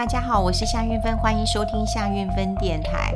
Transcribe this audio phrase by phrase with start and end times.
[0.00, 3.14] 大家好，我是夏运芬，欢迎收听夏运芬电台。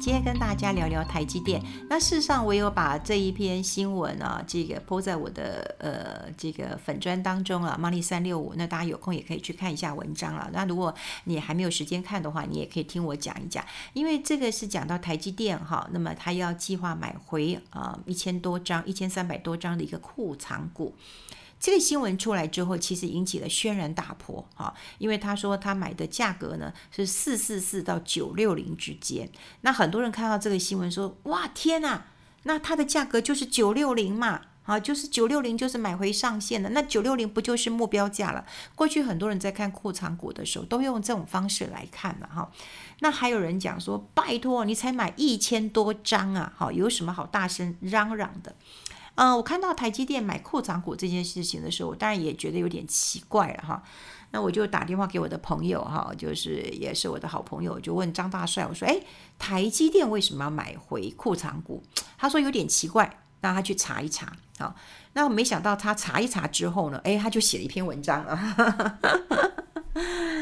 [0.00, 1.60] 今天跟大家聊聊台积电。
[1.90, 8.54] 那事实上，我有把这一篇新闻啊，这个 po 在我的呃这个粉专当中啊，Money 三六五。
[8.54, 10.48] 那大家有空也可以去看一下文章了。
[10.52, 10.94] 那如果
[11.24, 13.64] 你还没有时间看的话，你也可以听我讲一讲，
[13.94, 20.94] 因为这个是讲到台积电哈，那么他要计划买回啊一千多张、一千三百多张的一个库藏股。
[21.66, 29.28] 这个新闻出来之后，其实引起了轩然大波哈，因为他说他买的价格呢是四四四到九六零之间，
[29.62, 32.04] 那很多人看到这个新闻说，哇天呐，
[32.44, 38.46] 那它的价格就是九六零嘛，啊，就是九六零就是买回上限的，那九六零不就是目标价了？
[38.76, 42.52] 过去很多人在看库藏股的时候，都用这种方式来看嘛哈。
[43.00, 48.54] 那还有人讲说，拜托你才买一千多张啊，好，有什么好大声嚷嚷的？
[49.16, 53.82] 嗯、我看到台积电买库藏股这件事情的时候，我当然也觉得有点奇怪了哈。
[54.32, 59.00] 那我就打电话给我的朋友哈，就是也是我的好朋友，就问张大帅，我说：“哎，
[59.38, 61.82] 台积电为什么要买回库藏股？”
[62.18, 64.32] 他说有点奇怪，让他去查一查。
[64.58, 64.74] 好，
[65.14, 68.98] 那我没想到他查一查之后呢，哎，他就写了一篇文章啊。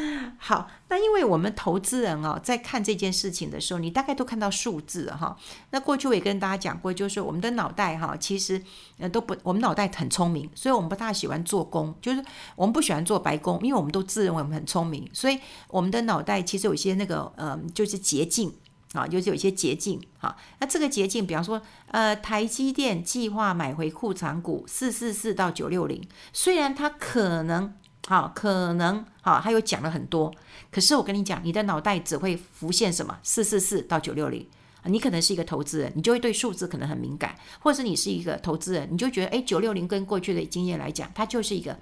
[0.46, 5.34] 好，那因为我们投资人哦，在看这件事情的时候，你大概都看到数字哈。
[5.70, 8.62] 那过去我也跟大家讲过，就是我们的脑袋哈，其实
[8.98, 12.22] 呃都不，我们脑袋很聪明，所以我们不大喜欢做工，就是
[12.56, 18.54] 我们不喜欢做白工，因为我们都自认为我们很聪明，所以我们的脑袋其实有一些那个呃，就是捷径
[18.92, 20.36] 啊，就是有一些捷径哈。
[20.60, 27.72] 那这个捷径，比方说呃，台积电计划买回库藏股四四四到九六零，虽然它可能。
[28.06, 30.32] 好，可能好，他又讲了很多。
[30.70, 33.18] 可是我跟你讲，你的脑袋只会浮现什么？
[33.22, 34.46] 四四四到九六零。
[34.86, 37.30] 你可能是一个投资人，你就会对数字可能很敏感；
[37.60, 41.78] 或者是你是一个投资人，你就觉得，诶，九六零跟过去的经验来讲，它就是一个，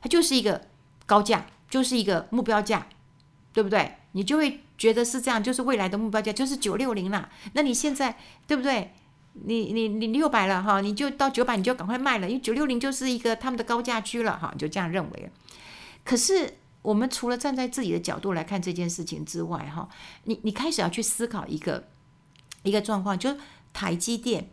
[0.00, 0.62] 它就是一个
[1.04, 2.86] 高价，就是一个目标价，
[3.52, 3.96] 对不对？
[4.12, 7.28] 你就会觉得是这样，就是未来的目标价就是九六零啦。
[7.52, 8.16] 那你现在
[8.46, 8.94] 对不对？
[9.34, 15.30] 你你你六百了哈，你就到九百，你就赶快卖了，因为九六零就是一个他们的高价区了哈，你就这样认为。
[16.08, 19.86] 可是，我们除了站在自己的角度来看这件事情之外，哈，
[20.24, 21.86] 你你开始要去思考一个
[22.62, 23.36] 一个状况，就是
[23.74, 24.48] 台积电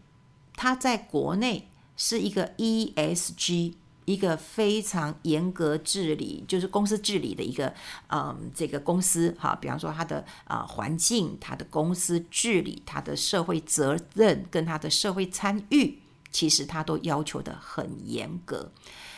[0.58, 7.74] 它在国内是一个 ESG 一个非常严格治理，就是公司治理的一个
[8.10, 16.00] 嗯这个公司哈，比方说它的啊环境、它的公司治理、它的社会责任跟它的社会参与，
[16.30, 18.74] 其实它都要求的很严格。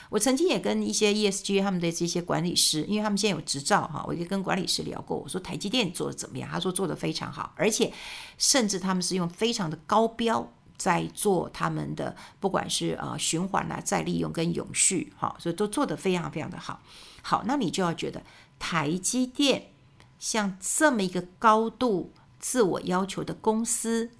[0.09, 6.50] 我曾经也跟一些 ESG 他们的这些管理师，因为他们现在有执照哈，我就跟管理师聊过，我说台积电做的怎么样？
[6.50, 7.91] 他说做的非常好，而且
[8.38, 16.81] 甚至他们是用非常的高标在做他们的，不管是呃循环啊、再利用跟永续哈，所以都做得非常非常的好。
[17.22, 18.24] 好，那你就要觉得
[18.57, 19.72] 台积电
[20.18, 24.12] 像这么一个高度自我要求的公司，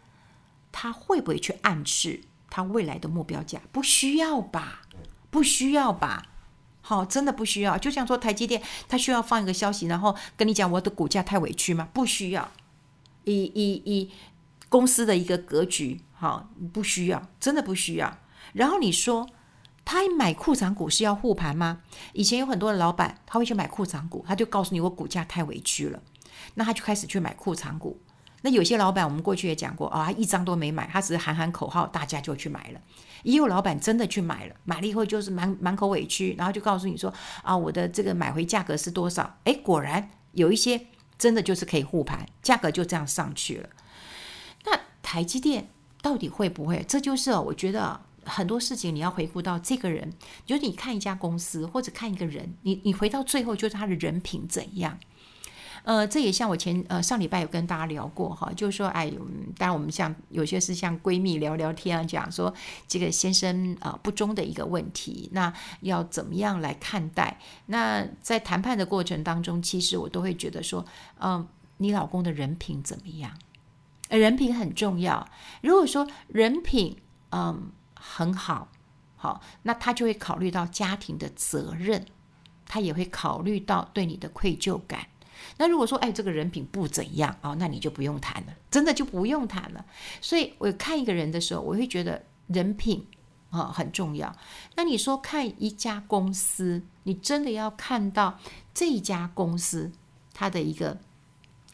[0.72, 3.62] 他会不会去暗示他未来的目标价？
[3.72, 4.82] 不需要吧？
[5.38, 6.24] 不需要吧？
[6.82, 7.78] 好，真的不需要。
[7.78, 11.88] 就像说台积电，它需要放一个消息，然后跟你讲我的股价太委屈吗？
[11.94, 12.50] 不需要。
[13.26, 14.12] 以以以
[14.68, 18.18] 公司的一个格局，好，不需要，真的不需要。
[18.54, 19.30] 然后你说
[19.86, 21.82] 他买库藏股是要护盘吗？
[22.14, 26.02] 以前有很多的老板他会去买库藏股，他就告诉你我股价太委屈了，
[26.56, 28.02] 那他就开始去买库藏股。
[28.42, 32.80] 那有些老板我们过去也讲过啊、哦，他一张都没买，他只是喊喊口号，大家就去买了。
[33.24, 37.12] 也有老板真的去买了，买了以后就是满满口委屈，然后就告诉你说
[37.42, 39.38] 啊，我的这个买回价格是多少？
[39.46, 40.80] 诶，果然有一些
[41.18, 43.70] 真的就是可以护盘，价格就这样上去了。
[44.66, 45.70] 那台积电
[46.02, 46.86] 到底会不会？
[46.88, 50.14] 这就是我觉得很多事情你要回顾到这个人，
[50.46, 54.98] 就是你看一家公司或者看一个人，你你回到最后就是他的人品怎样。
[55.88, 59.10] 呃，这也像我前呃上礼拜有跟大家聊过哈，就是说，哎，
[59.58, 62.54] 当然我们像有些是像闺蜜聊聊天啊，讲说
[62.90, 67.40] 这个先生啊、呃、不忠的一个问题，那要怎么样来看待？
[67.68, 70.86] 那在谈判的过程当中，其实我都会觉得说，
[71.22, 71.48] 嗯、
[71.78, 73.32] 你老公的人品怎么样？
[74.10, 75.26] 人品很重要。
[75.62, 76.98] 如果说人品
[77.30, 78.68] 嗯、很好，
[79.16, 82.06] 好，那他就会考虑到家庭的责任，
[82.66, 85.08] 他也会考虑到对你的愧疚感。
[85.58, 89.86] 那如果说，哎，这个人品不怎样哦，那你就不用谈了，真的就不用谈了。
[90.22, 93.06] 所以我看一个人的时候，我会觉得人品
[93.50, 94.36] 啊、很重要。
[94.76, 98.40] 那你说看一家公司，你真的要看到
[98.74, 99.92] 这一家公司
[100.34, 100.98] 它的一个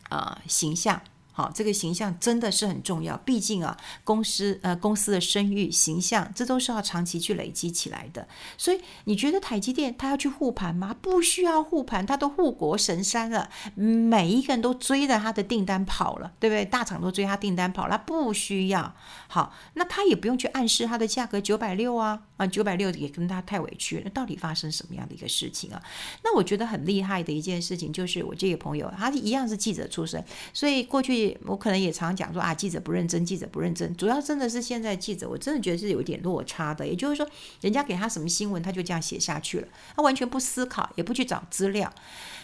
[0.09, 1.01] 啊、形象
[1.33, 3.17] 好，这个形象真的是很重要。
[3.17, 8.27] 毕竟啊，公司呃公司的声誉形象，这都是要长期去累积起来的。
[8.57, 10.95] 所以你觉得台积电它要去护盘吗？
[11.01, 16.63] 不需要护盘，它都护国神山了，每一个人都追着它的订单跑了，对不对？
[16.63, 18.95] 大厂都追它订单跑了，不需要。
[19.27, 24.01] 好，那它也不用去暗示它的价格九百六啊啊，九百六也跟他太委屈了。
[24.05, 25.81] 那到底发生什么样的一个事情啊？
[26.23, 30.23] 那我觉得很厉害的一件事情就是，我这个朋友他一样是记者出身，
[30.53, 31.37] 所以过去。
[31.45, 33.95] 我可能也常讲说啊，记者不认真，记者不认真。
[33.95, 36.85] 主要真的是现在记者，我真的觉得是有一点落差的。
[36.85, 37.27] 也就是说，
[37.61, 41.91] 人家给他什么新闻，他就这样写下去了，他完全不思考，也不去找资料。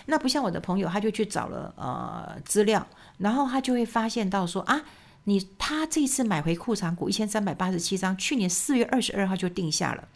[0.05, 2.85] 那不像我的朋友，他就去找了呃资料，
[3.17, 4.81] 然后他就会发现到说啊，
[5.29, 10.07] 你他这次买回库藏股一千三百八十七张，去年四月二十二号就定下了，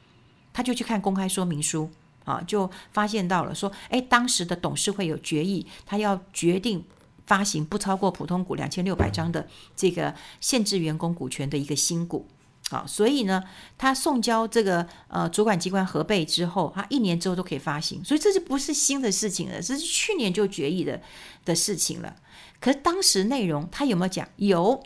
[0.51, 1.89] 他就去看公开说明书
[2.25, 6.83] 啊，就发现到了说，哎，当时的董事会有决议，他要决定。
[7.25, 12.27] 发行不超过普通股两千六百张的这个限制员工股权的一个新股，
[12.69, 13.41] 好，所以呢，
[13.77, 21.01] 他送交这个呃主管机关核备之后，他一年之后都可以发行，所以这就不是新的事情了，这是去年就决议的
[21.45, 22.13] 的事情了。
[22.59, 24.27] 可是当时内容他有没有讲？
[24.35, 24.83] 有，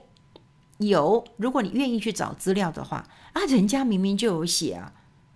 [0.77, 1.25] 有。
[1.37, 4.93] 如果你愿意去找资料的话，啊，人家明明就有写啊。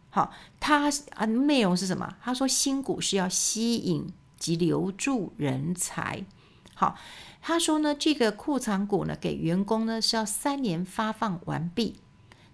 [0.10, 2.16] 好，他啊内容是什么？
[2.22, 6.26] 他说新股是要吸引及留住人才。
[6.74, 6.96] 好，
[7.42, 11.96] 他说呢，这个库藏股呢，给员工呢是要三年发放完毕，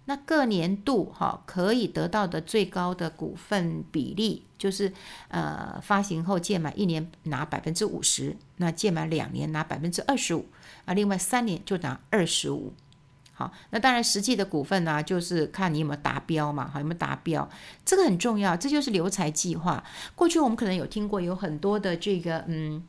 [0.09, 4.91] 那各年度哈可以得到的最高的股份比例就是
[5.27, 10.45] 呃发行后届满一年拿百分之五十，那届满两年拿百分之二十五，
[10.85, 12.73] 啊，另外三年就拿二十五。
[13.33, 17.47] 好，那当然实际的股份呢，就是看你有没有达标嘛，好，有没有达标，
[17.85, 19.83] 这个很重要，这就是留才计划。
[20.15, 22.83] 过去我们可能有听过，有很多的这个嗯。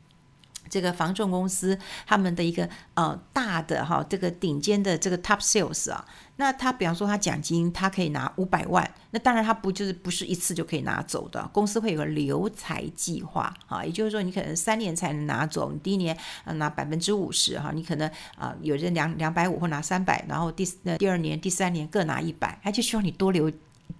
[0.69, 6.05] 这个房仲公司他们的一个呃大的哈，这个顶尖的这个 top sales 啊，
[6.35, 23.51] 那他比方说他奖金他可以拿五百万，那当然他不就是不是一次就可以拿走的，公司会有个留才计划啊，也就是说你可能三年才能拿走，你第一年拿百分之五十哈，你可能啊有人两两百五或拿三百，然后第那第二年第三年各拿一百，他就希望你多留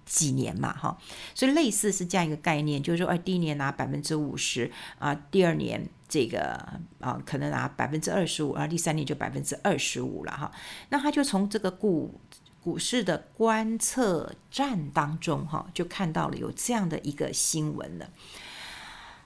[0.06, 0.96] 几年嘛哈，
[1.34, 5.88] 所以类似是这样一个概念，就是说哎第一年拿百分之五十啊，第二年。
[6.10, 6.60] 这个
[6.98, 10.50] 啊，可能拿百分之二十五，然后第三年就百分之二十五了哈。
[10.88, 12.20] 那他就从这个股
[12.60, 18.10] 股市的观测站当中哈，就看到了有这样的一个新闻了。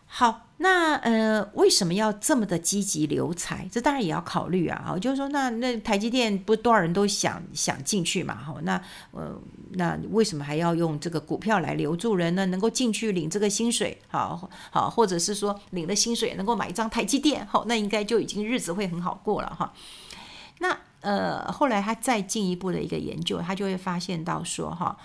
[0.07, 3.69] 好，那呃，为什么要这么的积极留才？
[3.73, 4.81] 这当然也要考虑啊。
[4.87, 8.37] 哈，就是说，那那台积电不多少人都想想进去嘛？
[8.37, 9.37] 哈，那呃，
[9.75, 12.47] 那为什么还要用这个股票来留住人呢？
[12.47, 19.73] 能够进去领这个薪水，好好，或者是说领了薪水能够买一张台积电，好，那应该就已经日子会很好过了哈。
[20.59, 24.97] 那呃，后来他再进一步的一个研究，他就会发现到说哈，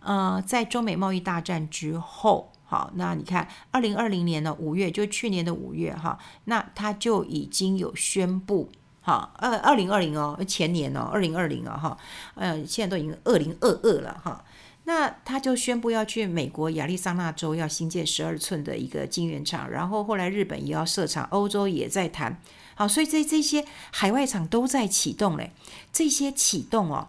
[0.00, 2.50] 呃，在中美贸易大战之后。
[2.66, 8.72] 好，那你看，二零二零年的五月，就去年的五月，哈，那他就已经有宣布，
[9.04, 11.96] 哈，二二零二零哦，前年哦，二零二零啊，哈，
[12.34, 14.42] 呃，现在都已经二零二二了，哈，
[14.84, 22.40] 那他就宣布要去美国亚利桑那州要新建十二寸的一个晶圆厂，然后后来日本也要设厂，欧洲也在谈，
[22.74, 25.52] 好，所以这这些海外厂都在启动嘞，
[25.92, 27.08] 这些启动哦，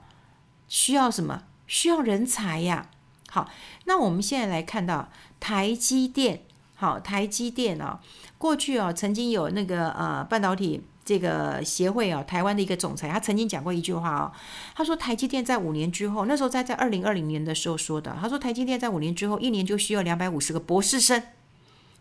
[0.67, 1.43] 需要什么？
[1.65, 2.89] 需要人才呀，
[3.29, 3.49] 好，
[3.85, 5.09] 那我们现在来看到。
[5.37, 6.41] 台积电，
[6.73, 7.99] 好，台积电啊，
[8.39, 14.31] 过去哦，曾经有那个呃半导体这个协会啊，台湾的一个总裁，他曾经讲过一句话哦，
[14.75, 21.21] 他说台积电在五年之后，那时候在在二零二零年的时候说的，他说台积电在五年之后，一年就需要两百五十个博士生，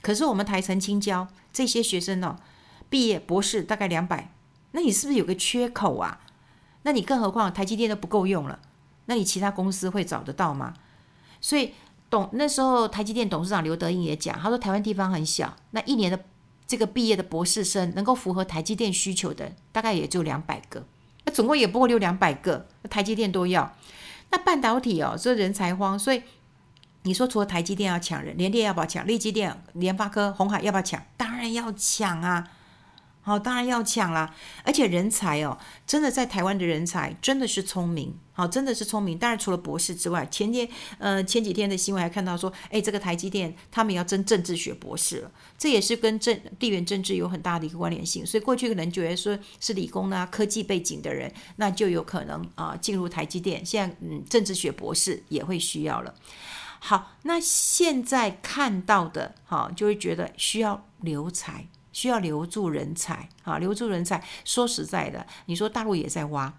[0.01, 2.39] 可是我们台城青交这些学生呢，
[2.89, 4.33] 毕业博士大概两百，
[4.73, 6.21] 那你是不是有个缺口啊？
[6.85, 8.59] 那你更何况台积电都不够用了，
[9.05, 10.75] 那你其他公司会找得到吗？
[11.41, 11.75] 所以。
[12.11, 16.21] 董那时候，台积电董事长刘德英也讲，他说台湾地方很小，那一年的
[16.67, 20.87] 这个毕业的博士生能够符合台积电需求的，大概也就两百个，
[21.25, 23.75] 那总共也不过就两百个，台积电都要。
[24.31, 26.23] 那半导体哦，这人才荒，所以
[27.03, 29.07] 你说除了台积电要抢人，联电要不要抢？
[29.07, 31.03] 立积电、联发科、鸿海要不要抢？
[31.17, 32.49] 当然要抢啊！
[33.25, 34.35] 好，当然要抢啦！
[34.65, 39.17] 而且人才哦，真的在台湾的人才真的是聪明，好，真的是聪明。
[39.17, 48.27] 当然除了博士之外，前天呃前几天的新闻还看到说，哎，这个台积电他们要争政治学博士了，这也是跟政地缘政治有很大的一个关联性。
[48.27, 53.65] 所以过去可能觉得说是理工啊科技背景的人，那就有可能啊进入台积电。
[53.65, 56.15] 现在嗯政治学博士也会需要了。
[56.79, 61.67] 好，那现在看到的哈，就会觉得需要留才。
[61.95, 64.23] 需要留住人才啊，留住人才。
[64.45, 66.53] 说实在的，你说大陆也在挖，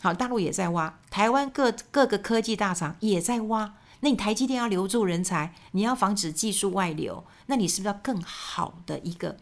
[0.00, 3.74] 好，大陆也在挖，台湾各各个科技大厂也在挖。
[4.00, 9.36] 那你台积电要留住人才，你要防止技术外流，那你是不是要更好的一个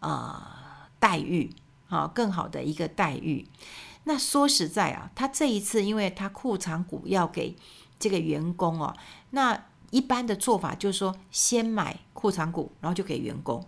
[0.00, 0.40] 呃
[0.98, 1.54] 待遇
[1.88, 2.06] 啊？
[2.12, 3.46] 更好的一个待遇。
[4.04, 7.54] 那说实在啊，他这一次因为他库藏股要给
[7.98, 8.96] 这个员工哦，
[9.30, 13.66] 那一般的做法就是说先买库藏股，然后就给员工。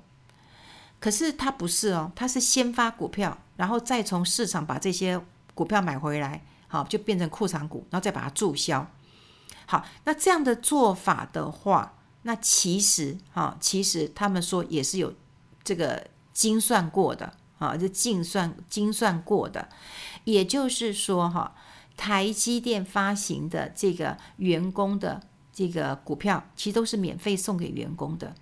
[1.03, 5.21] 可是他不是哦，他是先发股票，然后再从市场把这些
[5.53, 8.89] 股票买回来，好，就变成库藏股，然后再把它注销。
[9.67, 15.13] 好，那这样的做法的话，那其实哈，其实他们说也是有
[15.65, 19.69] 这个精算过的啊，就精算精算过的，
[20.23, 21.57] 也就是说哈，
[21.97, 25.21] 台积电发行的这个员工的
[25.53, 28.33] 这个股票，其实都是免费送给员工的，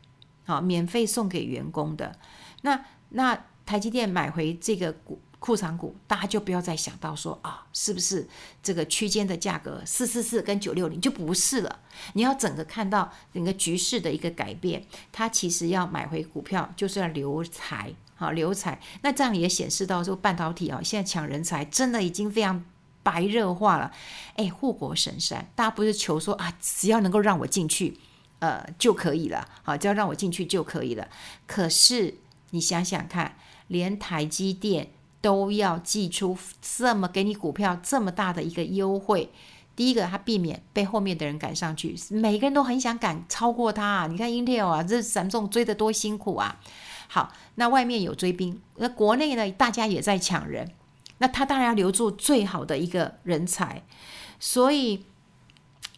[0.45, 2.15] 好，免费送给员工的。
[2.63, 5.21] 那那台积电买回这个股。
[5.41, 8.29] 库藏股，大家就不要再想到说啊，是不是
[8.63, 11.79] 这个区间的价格四四四跟九六零就不是了？
[12.13, 18.79] 你要整个看到整个局势的一个改变，它其实要买回股票就是要留财，好留才。
[19.01, 22.63] 那这样也显示到说半导体啊，现在抢人才真的已经非常
[23.03, 23.91] 白热化了。
[24.37, 27.97] 哎，护国神山，大家不是求说啊，只要能够让我进去，
[28.41, 31.09] 呃就可以了，好，只要让我进去就可以了。
[31.47, 32.15] 可是
[32.51, 34.91] 你想想看，连台积电。
[35.23, 39.29] 都要祭出这么给你股票这么大的一个优惠，
[39.77, 44.07] 第一个，他避免被后面的人赶上去，每个人都很想赶超过他！
[44.07, 46.59] 你看 Intel 啊，这三众追得多辛苦啊！
[47.07, 50.73] 好，那外面有追兵，那国内呢，大家也在抢人，
[51.19, 53.83] 那他当然要留住最好的一个人才，
[54.39, 55.05] 所以。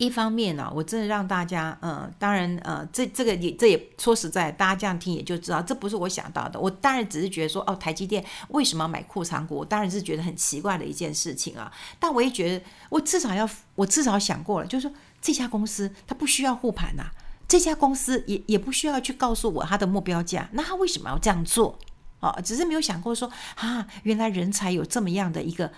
[0.02, 6.58] 一方面呢、我真的让大家，呃，当然，呃，这这个也这也说实在，大家这样听也就知道，这不是我想到的。
[6.58, 9.54] 我当然只是觉得说，哦，台积电为什么要买库藏股？
[9.54, 11.72] 我当然是觉得很奇怪的一件事情啊。
[12.00, 17.04] 但我也觉得，我至少要，我至少想过了，就是说这家公司它不需要护盘呐、
[17.46, 21.78] 这家公司也也不需要去告诉我它的目标价，那他为什么要这样做？
[22.18, 25.72] 哦，只是没有想过说，啊，原来人才有这么样的一个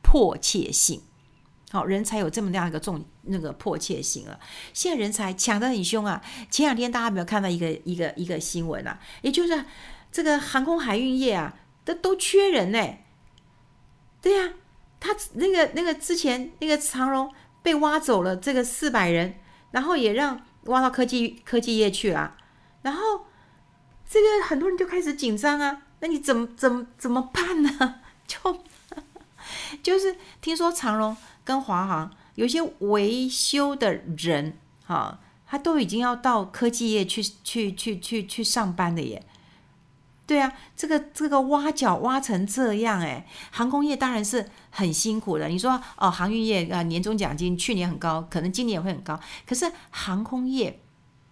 [0.00, 1.02] 迫切性。
[1.72, 4.40] 好，人才有这么样一个重那个迫切性了。
[4.72, 6.20] 现在人才抢得很凶啊！
[6.50, 8.98] 前两天大家有没有看到一个一个一个新闻啊？
[9.22, 9.64] 也就是
[10.10, 12.98] 这个航空海运业啊，都都缺人呢。
[14.20, 14.54] 对呀、啊，
[14.98, 19.36] 他那个那个之前那个长荣被挖走了，这个四百人，
[19.70, 22.36] 然后也让挖到科技科技业去了，
[22.82, 23.26] 然后
[24.08, 25.82] 这个很多人就开始紧张啊。
[26.00, 28.00] 那你怎么怎么怎么办呢？
[28.26, 28.64] 就
[29.84, 31.16] 就是听说长荣。
[31.50, 39.26] 跟华航有些维修的人，哈，他都已经要到科技业去去去去去上班的耶。
[40.28, 45.48] 对啊，这个这个挖角挖成这样，哎，航空业当然是很辛苦的。
[45.48, 49.18] 你说哦，航运业啊，年终奖金去年很高，可能今年也会很高。
[49.44, 50.78] 可是航空业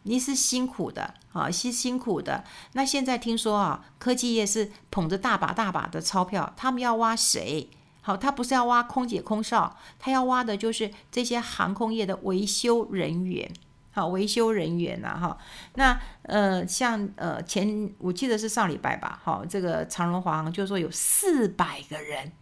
[0.03, 2.43] 你是辛苦的啊，是辛苦的。
[2.73, 7.71] 那现在听说啊，科技业是捧着大把大把的钞票，他们要挖谁？
[8.09, 13.47] 好，他不是要挖空姐、空少，他要挖的就是这些航空业的维修人员。
[13.91, 15.39] 好，维修人员呐、啊，哈，
[15.75, 22.33] 那呃，像呃前我记得是上礼拜吧，好，这个长荣、华航就说有四百个人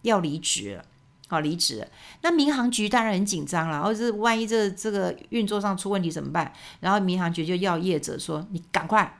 [0.00, 0.80] 要离职，
[1.28, 1.86] 好，离职。
[2.22, 6.50] 那民航局当然很紧张了，或者是万一这这个运作上出问题怎么办？
[6.80, 9.18] 然后民航局就要业者说，你赶快，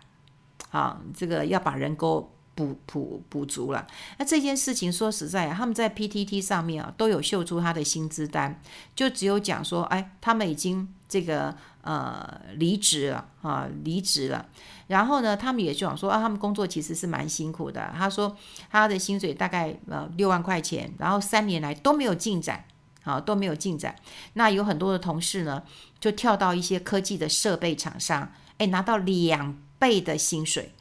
[0.70, 2.30] 啊，这个要把人工。
[2.54, 3.86] 补补补足了，
[4.18, 8.60] 那这件事情说实在啊，他们在 PTT 上面啊都有秀出他的薪资单，
[8.94, 14.46] 就只有讲说，哎，他们已经这个呃离职了啊，离职了。
[14.88, 17.90] 然后呢，他们也就讲说啊，他们工作其实是蛮辛苦的。
[17.96, 18.36] 他说
[18.70, 22.64] 他的薪水大概呃六万块钱，然后三年来都没有进展，
[23.04, 23.96] 啊都没有进展。
[24.34, 25.62] 那有很多的同事呢，
[25.98, 30.72] 就跳到一些科技的设备厂商，哎，拿到两倍的薪水。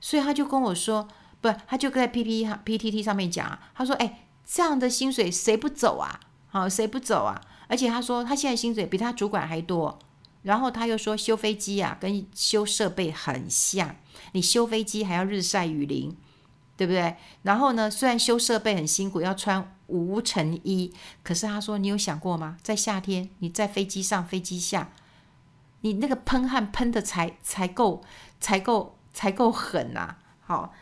[0.00, 1.08] 所以他就跟我说，
[1.40, 6.20] 不，他就在 P P P T T 上面讲啊，他说，哎，这样的薪水谁不走啊？
[6.48, 7.40] 好，谁不走啊？
[7.66, 9.98] 而且他说他现在薪水比他主管还多，
[10.42, 13.96] 然后他又说修飞机啊，跟修设备很像，
[14.32, 16.16] 你修飞机还要日晒雨淋，
[16.76, 17.16] 对不对？
[17.42, 22.56] 然后呢，虽然修设备很辛苦，要穿无尘衣，可是他说，你有想过吗？
[22.62, 24.90] 在夏天你在飞机上、飞机下，
[25.82, 28.02] 你那个喷汗喷的才才够，
[28.40, 28.97] 才够。
[29.18, 30.14] 才够狠呐、
[30.46, 30.72] 好，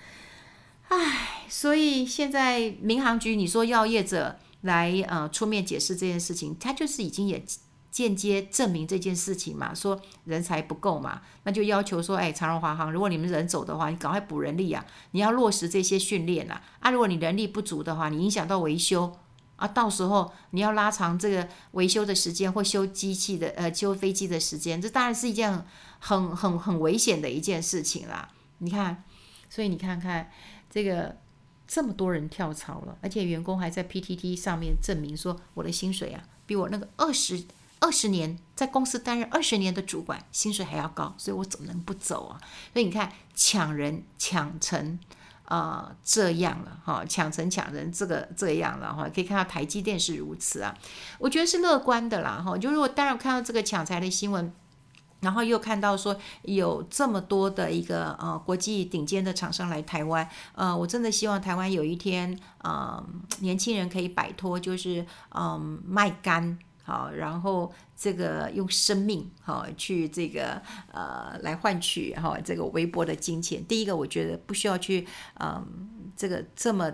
[0.89, 7.43] 唉，所以现在民航局你说要业者来呃出面解释这件事情，他就是已经也
[7.91, 19.17] 间接证明这件事情嘛，说人才不够嘛，那就要求说，哎，长荣华航，如果你们人走的话，你赶快补人力啊，你要落实这些训练啊，啊，如果你人力不足的话，你影响到维修
[19.57, 25.65] 啊，到时候你要拉长这个维修的时间或修机器的呃修飞机的时间，这当然是一件
[26.07, 28.29] 很很很危险的一件事情啦。
[28.59, 29.05] 你看，
[29.51, 30.31] 所以你看看
[30.71, 31.17] 这个。
[31.69, 37.45] 这么多人跳槽了，而且员工还在 PTT 上面证明说，我的薪水啊，比我那个二十
[37.81, 42.39] 二十年在公司担任二十年的主管薪水还要高，所以我怎么能不走啊？
[42.73, 44.97] 所以你看，抢人抢成
[45.47, 50.73] 啊、这样了哈，抢成抢人这个这样了哈，可以看到台积电是如此啊，
[51.19, 52.57] 我觉得是乐观的啦哈。
[52.57, 54.55] 就如果当然看到这个抢才的新闻。
[55.21, 63.05] 然后又看到说有这么多的一个呃国际顶尖的厂商来台湾，呃，我真的希望台湾有一天，呃，
[63.41, 70.61] 年轻人可以摆脱就是嗯、呃、卖肝好，然后这个用生命好去这个
[70.93, 73.65] 呃来换取哈这个微薄的金钱。
[73.67, 75.07] 第一个我觉得不需要去
[75.41, 75.67] 嗯、呃、
[76.15, 76.93] 这个这么。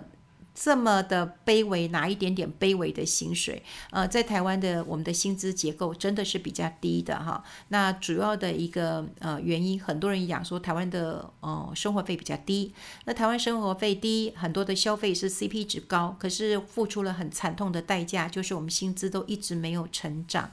[0.55, 7.43] 这么的卑微，拿一点点卑微的薪水，呃，在台湾的我们的薪资结构真的是比较低的哈。
[7.69, 12.73] 那主要的一个呃原因，很多人讲说台湾的呃生活费比较低。
[13.05, 20.51] 那台湾生活费低，很多的消费是 CP 值高，可是付出了很惨痛的代价，就是我们薪资都一直没有成长。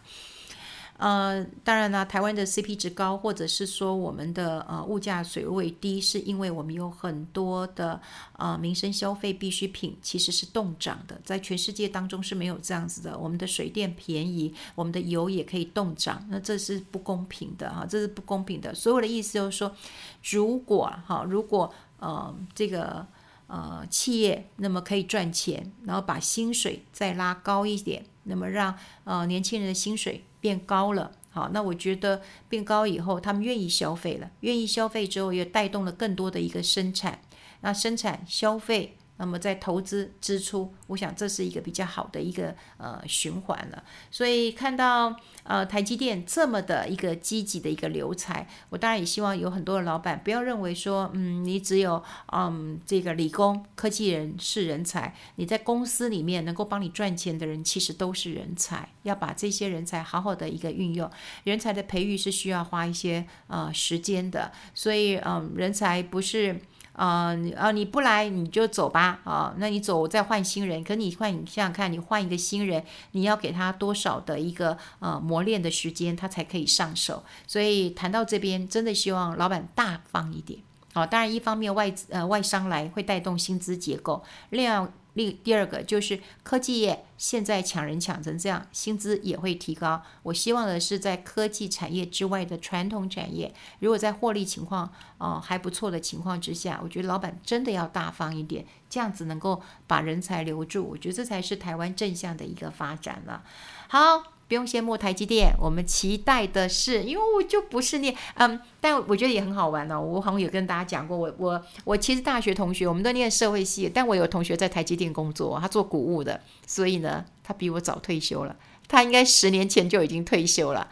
[1.01, 7.99] 呃，当然了，台湾的 CP 值高，或者是说我们的呃物价水位低，是因为我们有很多的
[8.37, 13.17] 呃民生消费必需品其实是冻涨的，在全世界当中是没有这样子的。
[13.17, 18.75] 我们的水电便宜，我们的油也可以冻涨，那这是不公平的哈，这是不公平的。
[18.75, 19.75] 所有的意思就是说，
[20.23, 23.07] 如果哈，如果呃这个
[23.51, 30.25] 呃企业那么可以赚钱，然后把薪水再拉高一点，那么让呃年轻人的薪水。
[30.41, 37.21] 变高了，好，那我觉得变高以后，他们愿意消费了，愿意消费之后，也带动了更多的一个生产，
[37.61, 38.97] 那生产消费。
[39.21, 43.85] 那么在投资支出，我想这是一个比较好的一个呃循环了。
[44.11, 52.03] 所以看到呃台积电这么的一个积极的一个留才，我当然也希望有很多的老板不要认为说，嗯，你只有
[52.33, 61.11] 嗯这个理工科技人是人才，你在公司里面能够帮你赚钱的人其实都是人才，要把这些人才好好的一个运用。
[61.45, 66.59] 人才的培育是需要花一些呃时间的，所以嗯人才不是。
[67.01, 70.85] 啊、呃，啊，你不来你就走吧，啊，那你走我再换新人。
[70.85, 77.23] 可你换，你想想看，你换一个新人，你要给他多少的一个呃磨练的时间，他才可以上手。
[77.47, 80.61] 所以谈到这边，真的希望老板大方一点。
[80.93, 84.87] 好，当然一方面外呃外商来会带动薪资结构，另外。
[85.15, 90.03] 另第二个就是科技业现在抢人抢成这样，薪资也会提高。
[90.23, 100.85] 我希望的是在科技产业之外的传统产业，如果在获利情况哦、还不错的情况之下，我觉得老板真的要大方一点，这样子能够把人才留住。
[100.85, 103.45] 我觉得这才是台湾正向的一个发展了。
[103.89, 104.40] 好。
[104.51, 110.01] 不用羡慕台积电，我们期待的是，因为我就不是念，嗯，但我觉得也很好玩哦。
[110.01, 118.57] 我好像有跟大家讲过，我我我其实大学同学，我们都念社会系，但我有同学在台积电工作，他做谷物的，所以呢，他比我早退休了，
[118.89, 120.89] 他应该十年前就已经退休了。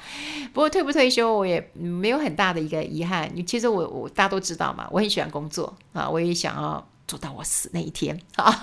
[0.55, 3.29] 不过退不退休，我也没有很大的一个遗憾。
[3.45, 8.57] 其实我我大家都知道嘛，我很喜欢工作啊，我也想要做到我死那一天啊。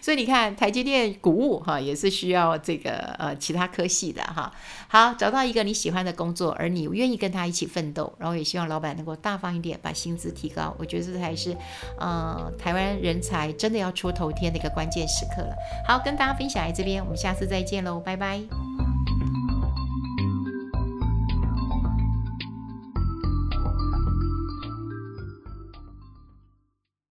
[0.00, 4.52] 所以你看，台积电谷物哈也是需要这个呃其他科系的哈。
[4.88, 10.74] 好，找到一个你喜欢的工作，而你愿意跟他一起奋斗，然后也希望老板能够大方一点，把薪资提高。
[10.78, 11.56] 我觉得这才是
[11.98, 15.54] 呃台湾人才真的要出头天的一个关键时刻了。
[15.86, 18.77] 好，跟大家分享在这边，我们下次再见喽，拜拜。